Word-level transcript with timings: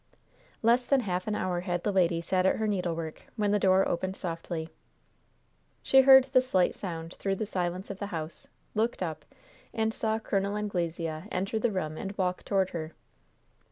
Less 0.63 0.87
than 0.87 1.01
half 1.01 1.27
an 1.27 1.35
hour 1.35 1.59
had 1.59 1.83
the 1.83 1.91
lady 1.91 2.21
sat 2.21 2.47
at 2.47 2.55
her 2.55 2.65
needlework, 2.65 3.21
when 3.35 3.51
the 3.51 3.59
door 3.59 3.87
opened 3.87 4.17
softly. 4.17 4.71
She 5.83 6.01
heard 6.01 6.23
the 6.23 6.41
slight 6.41 6.73
sound 6.73 7.13
through 7.13 7.35
the 7.35 7.45
silence 7.45 7.91
of 7.91 7.99
the 7.99 8.07
house, 8.07 8.47
looked 8.73 9.03
up, 9.03 9.25
and 9.75 9.93
saw 9.93 10.17
Col. 10.17 10.57
Anglesea 10.57 11.25
enter 11.31 11.59
the 11.59 11.69
room 11.69 11.97
and 11.99 12.17
walk 12.17 12.43
toward 12.43 12.71
her. 12.71 12.93